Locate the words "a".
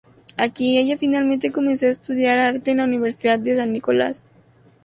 1.85-1.89